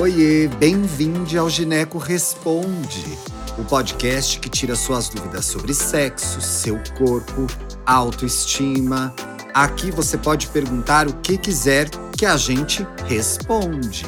Oiê, 0.00 0.48
bem-vindo 0.48 1.38
ao 1.38 1.48
Gineco 1.48 1.98
Responde, 1.98 3.16
o 3.56 3.64
podcast 3.64 4.40
que 4.40 4.48
tira 4.48 4.74
suas 4.74 5.08
dúvidas 5.08 5.44
sobre 5.44 5.72
sexo, 5.72 6.40
seu 6.40 6.80
corpo, 6.98 7.46
autoestima. 7.86 9.14
Aqui 9.54 9.92
você 9.92 10.18
pode 10.18 10.48
perguntar 10.48 11.06
o 11.06 11.14
que 11.18 11.38
quiser 11.38 11.88
que 12.18 12.26
a 12.26 12.36
gente 12.36 12.84
responde. 13.06 14.04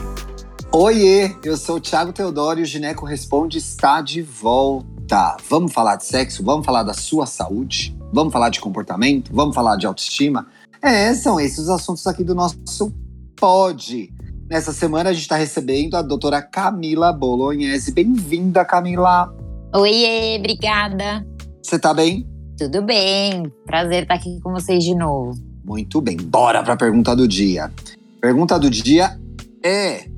Oiê, 0.72 1.36
eu 1.44 1.56
sou 1.56 1.76
o 1.76 1.80
Thiago 1.80 2.12
Teodoro 2.12 2.58
e 2.58 2.64
o 2.64 2.66
Gineco 2.66 3.06
Responde 3.06 3.58
está 3.58 4.00
de 4.00 4.22
volta. 4.22 5.36
Vamos 5.48 5.72
falar 5.72 5.94
de 5.96 6.04
sexo? 6.04 6.42
Vamos 6.42 6.66
falar 6.66 6.82
da 6.82 6.94
sua 6.94 7.26
saúde? 7.26 7.96
Vamos 8.12 8.32
falar 8.32 8.48
de 8.48 8.58
comportamento? 8.60 9.30
Vamos 9.32 9.54
falar 9.54 9.76
de 9.76 9.86
autoestima? 9.86 10.48
É, 10.82 11.14
são 11.14 11.38
esses 11.38 11.60
os 11.60 11.70
assuntos 11.70 12.04
aqui 12.08 12.24
do 12.24 12.34
nosso 12.34 12.92
Pod. 13.36 14.12
Nessa 14.48 14.72
semana 14.72 15.10
a 15.10 15.12
gente 15.12 15.22
está 15.22 15.34
recebendo 15.34 15.96
a 15.96 16.02
doutora 16.02 16.40
Camila 16.40 17.12
Bolognese. 17.12 17.90
Bem-vinda, 17.90 18.64
Camila. 18.64 19.34
Oiê, 19.74 20.36
obrigada. 20.38 21.26
Você 21.60 21.76
tá 21.80 21.92
bem? 21.92 22.24
Tudo 22.56 22.80
bem. 22.80 23.52
Prazer 23.64 24.04
estar 24.04 24.14
aqui 24.14 24.38
com 24.40 24.52
vocês 24.52 24.84
de 24.84 24.94
novo. 24.94 25.32
Muito 25.64 26.00
bem. 26.00 26.16
Bora 26.16 26.62
para 26.62 26.74
a 26.74 26.76
pergunta 26.76 27.16
do 27.16 27.26
dia. 27.26 27.72
Pergunta 28.20 28.56
do 28.56 28.70
dia 28.70 29.18
é: 29.64 30.08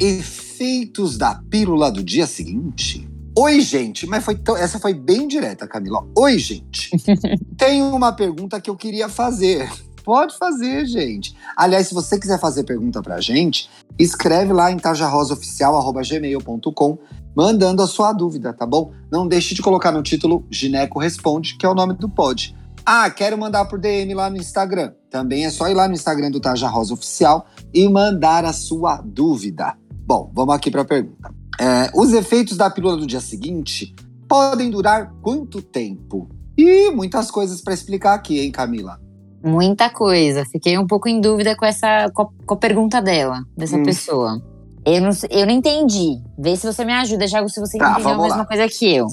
efeitos 0.00 1.16
da 1.16 1.40
pílula 1.48 1.88
do 1.88 2.02
dia 2.02 2.26
seguinte? 2.26 3.08
Oi, 3.38 3.60
gente, 3.60 4.04
mas 4.04 4.24
foi 4.24 4.34
tão... 4.34 4.56
essa 4.56 4.80
foi 4.80 4.94
bem 4.94 5.28
direta, 5.28 5.68
Camila. 5.68 6.04
Oi, 6.18 6.38
gente. 6.38 6.90
Tem 7.56 7.82
uma 7.82 8.10
pergunta 8.10 8.60
que 8.60 8.68
eu 8.68 8.76
queria 8.76 9.08
fazer. 9.08 9.70
Pode 10.06 10.38
fazer, 10.38 10.86
gente. 10.86 11.36
Aliás, 11.56 11.88
se 11.88 11.94
você 11.94 12.16
quiser 12.16 12.38
fazer 12.38 12.62
pergunta 12.62 13.02
pra 13.02 13.20
gente, 13.20 13.68
escreve 13.98 14.52
lá 14.52 14.70
em 14.70 14.78
tajarosaoficial.gmail.com 14.78 16.98
mandando 17.36 17.82
a 17.82 17.88
sua 17.88 18.12
dúvida, 18.12 18.52
tá 18.52 18.64
bom? 18.64 18.92
Não 19.10 19.26
deixe 19.26 19.52
de 19.52 19.60
colocar 19.60 19.90
no 19.90 20.04
título 20.04 20.46
Gineco 20.48 21.00
Responde, 21.00 21.56
que 21.56 21.66
é 21.66 21.68
o 21.68 21.74
nome 21.74 21.94
do 21.94 22.08
pod. 22.08 22.54
Ah, 22.84 23.10
quero 23.10 23.36
mandar 23.36 23.64
por 23.64 23.80
DM 23.80 24.14
lá 24.14 24.30
no 24.30 24.36
Instagram. 24.36 24.92
Também 25.10 25.44
é 25.44 25.50
só 25.50 25.68
ir 25.68 25.74
lá 25.74 25.88
no 25.88 25.94
Instagram 25.94 26.30
do 26.30 26.38
Taja 26.38 26.68
Rosa 26.68 26.94
Oficial 26.94 27.44
e 27.74 27.88
mandar 27.88 28.44
a 28.44 28.52
sua 28.52 29.02
dúvida. 29.04 29.76
Bom, 30.06 30.30
vamos 30.32 30.54
aqui 30.54 30.70
para 30.70 30.82
a 30.82 30.84
pergunta. 30.84 31.34
É, 31.60 31.90
os 31.92 32.12
efeitos 32.12 32.56
da 32.56 32.70
pílula 32.70 32.96
do 32.96 33.08
dia 33.08 33.20
seguinte 33.20 33.92
podem 34.28 34.70
durar 34.70 35.12
quanto 35.20 35.60
tempo? 35.60 36.30
E 36.56 36.92
muitas 36.92 37.28
coisas 37.28 37.60
para 37.60 37.74
explicar 37.74 38.14
aqui, 38.14 38.38
hein, 38.38 38.52
Camila? 38.52 39.04
Muita 39.44 39.90
coisa. 39.90 40.44
Fiquei 40.44 40.78
um 40.78 40.86
pouco 40.86 41.08
em 41.08 41.20
dúvida 41.20 41.56
com 41.56 41.64
essa 41.64 42.10
com 42.12 42.22
a, 42.22 42.28
com 42.46 42.54
a 42.54 42.56
pergunta 42.56 43.00
dela, 43.00 43.42
dessa 43.56 43.76
hum. 43.76 43.82
pessoa. 43.82 44.42
Eu 44.84 45.00
não, 45.00 45.10
eu 45.30 45.46
não 45.46 45.52
entendi. 45.52 46.22
Vê 46.38 46.56
se 46.56 46.66
você 46.66 46.84
me 46.84 46.92
ajuda, 46.92 47.26
Thiago, 47.26 47.48
se 47.48 47.60
você 47.60 47.76
tá, 47.76 47.92
entendeu 47.92 48.10
a 48.10 48.22
mesma 48.22 48.36
lá. 48.38 48.46
coisa 48.46 48.68
que 48.68 48.94
eu. 48.94 49.06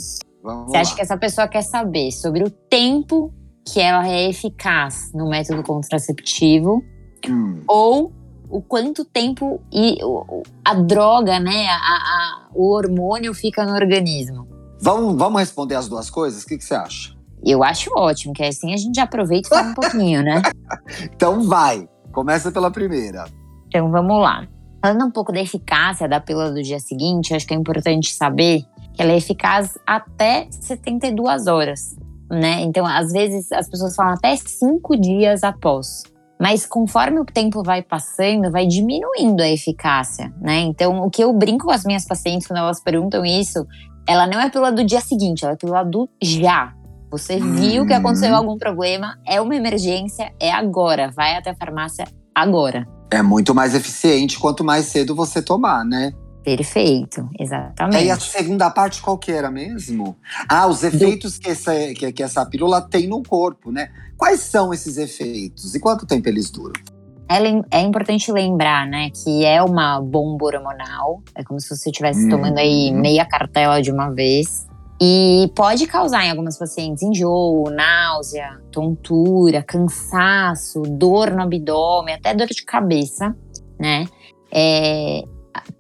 Vamos 0.44 0.72
você 0.72 0.78
acha 0.78 0.92
lá. 0.92 0.96
que 0.96 1.02
essa 1.02 1.18
pessoa 1.18 1.48
quer 1.48 1.64
saber 1.64 2.12
sobre 2.12 2.44
o 2.44 2.50
tempo 2.50 3.34
que 3.66 3.80
ela 3.80 4.08
é 4.08 4.30
eficaz 4.30 5.12
no 5.14 5.30
método 5.30 5.64
contraceptivo 5.64 6.84
hum. 7.28 7.62
ou 7.68 8.12
o 8.50 8.62
quanto 8.62 9.04
tempo 9.04 9.60
e 9.72 9.98
a 10.64 10.76
droga, 10.76 11.40
né, 11.40 11.66
a, 11.68 11.76
a, 11.76 12.48
o 12.54 12.70
hormônio 12.70 13.34
fica 13.34 13.66
no 13.66 13.74
organismo? 13.74 14.48
Vamos, 14.80 15.18
vamos 15.18 15.40
responder 15.40 15.74
as 15.74 15.88
duas 15.88 16.10
coisas? 16.10 16.44
O 16.44 16.46
que, 16.46 16.58
que 16.58 16.64
você 16.64 16.76
acha? 16.76 17.16
Eu 17.46 17.64
acho 17.64 17.90
ótimo, 17.96 18.34
que 18.34 18.44
assim 18.44 18.74
a 18.74 18.78
gente 18.78 19.00
aproveita 19.00 19.48
e 19.48 19.50
fala 19.50 19.70
um 19.70 19.74
pouquinho, 19.74 20.24
né? 20.24 20.42
então 21.14 21.44
vai, 21.44 21.88
começa 22.12 22.52
pela 22.52 22.72
primeira. 22.72 23.26
Então 23.68 23.92
vamos 23.92 24.22
lá. 24.22 24.48
Falando 24.82 25.06
um 25.06 25.12
pouco 25.12 25.32
da 25.32 25.42
eficácia 25.42 26.08
da 26.08 26.20
pílula 26.20 26.52
do 26.52 26.62
dia 26.62 26.80
seguinte, 26.80 27.34
acho 27.34 27.48
que 27.48 27.54
é 27.54 27.58
importante 27.58 28.14
saber 28.14 28.64
que 28.94 29.02
ela 29.02 29.12
é 29.12 29.18
eficaz 29.18 29.78
até 29.86 30.48
72 30.50 31.48
horas, 31.48 31.96
né? 32.30 32.62
Então, 32.62 32.86
às 32.86 33.12
vezes, 33.12 33.52
as 33.52 33.70
pessoas 33.70 33.96
falam 33.96 34.14
até 34.14 34.36
5 34.36 34.98
dias 34.98 35.44
após. 35.44 36.04
Mas 36.40 36.66
conforme 36.66 37.20
o 37.20 37.26
tempo 37.26 37.64
vai 37.64 37.82
passando, 37.82 38.52
vai 38.52 38.68
diminuindo 38.68 39.42
a 39.42 39.48
eficácia, 39.48 40.34
né? 40.42 40.60
Então, 40.60 41.02
o 41.02 41.10
que 41.10 41.24
eu 41.24 41.32
brinco 41.32 41.66
com 41.66 41.72
as 41.72 41.86
minhas 41.86 42.06
pacientes 42.06 42.46
quando 42.46 42.60
elas 42.60 42.82
perguntam 42.82 43.26
isso, 43.26 43.66
ela 44.08 44.28
não 44.28 44.40
é 44.40 44.50
pílula 44.50 44.72
do 44.72 44.84
dia 44.84 45.00
seguinte, 45.00 45.46
ela 45.46 45.54
é 45.54 45.58
pílula 45.58 45.86
do 45.86 46.10
já. 46.22 46.74
Você 47.14 47.40
viu 47.40 47.86
que 47.86 47.94
aconteceu 47.94 48.32
uhum. 48.32 48.38
algum 48.38 48.58
problema, 48.58 49.20
é 49.24 49.40
uma 49.40 49.56
emergência, 49.56 50.34
é 50.40 50.52
agora. 50.52 51.12
Vai 51.12 51.36
até 51.36 51.52
a 51.52 51.56
farmácia 51.56 52.08
agora. 52.34 52.88
É 53.12 53.22
muito 53.22 53.54
mais 53.54 53.76
eficiente 53.76 54.40
quanto 54.40 54.64
mais 54.64 54.88
cedo 54.88 55.14
você 55.14 55.40
tomar, 55.40 55.86
né? 55.86 56.12
Perfeito, 56.44 57.30
exatamente. 57.40 58.04
E 58.04 58.10
a 58.10 58.20
segunda 58.20 58.68
parte 58.72 59.00
qual 59.00 59.16
que 59.20 59.32
era 59.32 59.52
mesmo? 59.52 60.18
Ah, 60.50 60.66
os 60.66 60.84
efeitos 60.84 61.38
Do... 61.38 61.42
que, 61.42 61.50
essa, 61.52 61.72
que, 61.94 62.12
que 62.12 62.24
essa 62.24 62.44
pílula 62.48 62.82
tem 62.82 63.06
no 63.08 63.22
corpo, 63.22 63.72
né? 63.72 63.90
Quais 64.18 64.40
são 64.40 64.74
esses 64.74 64.98
efeitos 64.98 65.76
e 65.76 65.80
quanto 65.80 66.08
tempo 66.08 66.28
eles 66.28 66.50
duram? 66.50 66.74
É, 67.30 67.78
é, 67.78 67.82
importante 67.82 68.32
lembrar, 68.32 68.88
né, 68.88 69.12
que 69.12 69.46
é 69.46 69.62
uma 69.62 70.02
bomba 70.02 70.46
hormonal. 70.46 71.22
É 71.36 71.44
como 71.44 71.60
se 71.60 71.70
você 71.70 71.92
estivesse 71.92 72.28
tomando 72.28 72.58
aí 72.58 72.90
uhum. 72.92 73.02
meia 73.02 73.24
cartela 73.24 73.80
de 73.84 73.92
uma 73.92 74.10
vez. 74.10 74.66
E 75.02 75.52
pode 75.56 75.86
causar 75.88 76.26
em 76.26 76.30
algumas 76.30 76.58
pacientes 76.58 77.04
enjoo, 77.04 77.70
náusea, 77.70 78.62
tontura, 78.72 79.64
cansaço, 79.64 80.82
dor 80.82 81.32
no 81.32 81.42
abdômen, 81.42 82.16
até 82.16 82.34
dor 82.34 82.48
de 82.48 82.64
cabeça, 82.64 83.36
né? 83.80 84.06
É, 84.52 85.24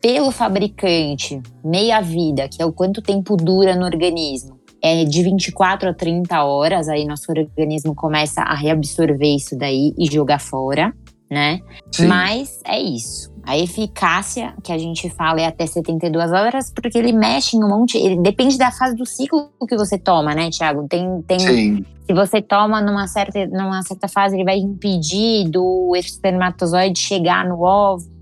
pelo 0.01 0.31
fabricante, 0.31 1.41
meia 1.63 2.01
vida, 2.01 2.49
que 2.49 2.61
é 2.61 2.65
o 2.65 2.73
quanto 2.73 3.01
tempo 3.01 3.37
dura 3.37 3.75
no 3.75 3.85
organismo, 3.85 4.59
é 4.81 5.05
de 5.05 5.23
24 5.23 5.89
a 5.89 5.93
30 5.93 6.43
horas, 6.43 6.89
aí 6.89 7.05
nosso 7.05 7.31
organismo 7.31 7.95
começa 7.95 8.41
a 8.41 8.53
reabsorver 8.53 9.35
isso 9.35 9.57
daí 9.57 9.93
e 9.97 10.11
jogar 10.11 10.39
fora, 10.39 10.93
né? 11.33 11.59
Sim. 11.91 12.07
Mas 12.07 12.61
é 12.65 12.79
isso. 12.79 13.33
A 13.45 13.57
eficácia 13.57 14.53
que 14.63 14.71
a 14.71 14.77
gente 14.77 15.09
fala 15.09 15.41
é 15.41 15.45
até 15.45 15.65
72 15.65 16.31
horas, 16.31 16.71
porque 16.73 16.97
ele 16.97 17.11
mexe 17.11 17.57
em 17.57 17.63
um 17.63 17.67
monte. 17.67 17.97
Ele 17.97 18.21
depende 18.21 18.57
da 18.57 18.71
fase 18.71 18.95
do 18.95 19.05
ciclo 19.05 19.49
que 19.67 19.75
você 19.75 19.97
toma, 19.97 20.33
né, 20.33 20.49
Tiago? 20.49 20.87
Tem, 20.87 21.21
tem, 21.23 21.39
Sim. 21.39 21.85
Se 22.05 22.13
você 22.13 22.41
toma 22.41 22.81
numa 22.81 23.07
certa, 23.07 23.45
numa 23.47 23.81
certa 23.81 24.07
fase, 24.07 24.35
ele 24.35 24.45
vai 24.45 24.57
impedir 24.57 25.49
do 25.49 25.93
espermatozoide 25.95 26.99
chegar 26.99 27.45
no 27.45 27.61
óvulo 27.61 28.13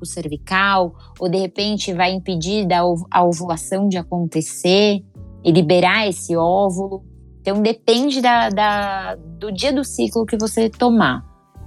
o 0.00 0.06
cervical, 0.06 0.94
ou 1.18 1.28
de 1.28 1.38
repente 1.38 1.92
vai 1.92 2.12
impedir 2.12 2.66
da, 2.66 2.80
a 3.10 3.24
ovulação 3.24 3.88
de 3.88 3.96
acontecer 3.96 5.02
e 5.42 5.50
liberar 5.50 6.06
esse 6.06 6.36
óvulo. 6.36 7.02
Então 7.40 7.60
depende 7.60 8.20
da, 8.20 8.48
da, 8.48 9.16
do 9.16 9.50
dia 9.50 9.72
do 9.72 9.84
ciclo 9.84 10.24
que 10.24 10.36
você 10.36 10.70
tomar. 10.70 11.24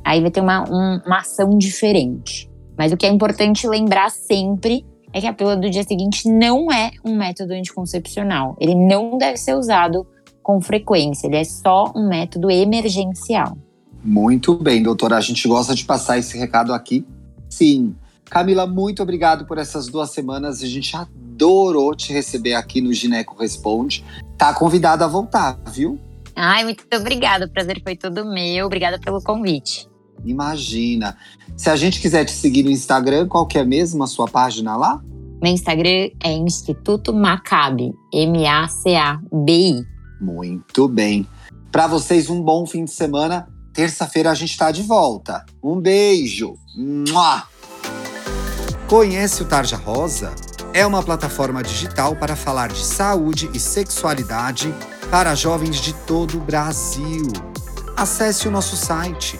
Aí 0.07 0.21
vai 0.21 0.31
ter 0.31 0.39
uma, 0.39 0.63
um, 0.63 1.01
uma 1.05 1.19
ação 1.19 1.57
diferente. 1.57 2.49
Mas 2.77 2.93
o 2.93 2.97
que 2.97 3.05
é 3.05 3.09
importante 3.09 3.67
lembrar 3.67 4.09
sempre 4.09 4.85
é 5.11 5.19
que 5.19 5.27
a 5.27 5.33
pílula 5.33 5.57
do 5.57 5.69
dia 5.69 5.83
seguinte 5.83 6.29
não 6.29 6.71
é 6.71 6.91
um 7.03 7.17
método 7.17 7.51
anticoncepcional. 7.51 8.55
Ele 8.57 8.73
não 8.73 9.17
deve 9.17 9.35
ser 9.35 9.53
usado 9.55 10.07
com 10.41 10.61
frequência, 10.61 11.27
ele 11.27 11.35
é 11.35 11.43
só 11.43 11.91
um 11.93 12.07
método 12.07 12.49
emergencial. 12.49 13.57
Muito 14.01 14.55
bem, 14.55 14.81
doutora. 14.81 15.17
A 15.17 15.21
gente 15.21 15.45
gosta 15.45 15.75
de 15.75 15.83
passar 15.83 16.17
esse 16.17 16.37
recado 16.37 16.73
aqui. 16.73 17.05
Sim. 17.49 17.93
Camila, 18.29 18.65
muito 18.65 19.03
obrigado 19.03 19.45
por 19.45 19.57
essas 19.57 19.87
duas 19.87 20.11
semanas. 20.11 20.63
A 20.63 20.67
gente 20.67 20.95
adorou 20.95 21.93
te 21.93 22.13
receber 22.13 22.53
aqui 22.53 22.79
no 22.79 22.93
Gineco 22.93 23.35
Responde. 23.37 24.05
Tá 24.37 24.53
convidada 24.53 25.03
a 25.03 25.07
voltar, 25.09 25.59
viu? 25.69 25.99
Ai, 26.33 26.63
muito 26.63 26.85
obrigada. 26.95 27.45
O 27.45 27.49
prazer 27.49 27.81
foi 27.83 27.97
todo 27.97 28.23
meu. 28.23 28.67
Obrigada 28.67 28.97
pelo 28.97 29.21
convite. 29.21 29.85
Imagina. 30.25 31.17
Se 31.55 31.69
a 31.69 31.75
gente 31.75 31.99
quiser 31.99 32.25
te 32.25 32.31
seguir 32.31 32.63
no 32.63 32.71
Instagram, 32.71 33.27
qual 33.27 33.45
que 33.45 33.57
é 33.57 33.63
mesmo 33.63 34.03
a 34.03 34.07
sua 34.07 34.27
página 34.27 34.75
lá? 34.75 35.01
Meu 35.41 35.51
Instagram 35.51 36.09
é 36.23 36.31
Instituto 36.31 37.13
Macabi, 37.13 37.93
M-A-C-A-B-I. 38.11 39.85
Muito 40.19 40.87
bem. 40.87 41.27
Para 41.71 41.85
vocês, 41.85 42.29
um 42.29 42.41
bom 42.41 42.65
fim 42.65 42.85
de 42.85 42.91
semana. 42.91 43.47
Terça-feira 43.73 44.31
a 44.31 44.33
gente 44.33 44.51
está 44.51 44.71
de 44.71 44.81
volta. 44.81 45.45
Um 45.63 45.79
beijo. 45.79 46.55
Mua! 46.75 47.43
Conhece 48.87 49.43
o 49.43 49.45
Tarja 49.45 49.77
Rosa? 49.77 50.33
É 50.73 50.85
uma 50.85 51.03
plataforma 51.03 51.61
digital 51.61 52.15
para 52.15 52.35
falar 52.35 52.69
de 52.69 52.83
saúde 52.83 53.49
e 53.53 53.59
sexualidade 53.59 54.73
para 55.11 55.35
jovens 55.35 55.77
de 55.77 55.93
todo 55.93 56.37
o 56.37 56.41
Brasil. 56.41 57.27
Acesse 57.95 58.47
o 58.47 58.51
nosso 58.51 58.75
site 58.75 59.39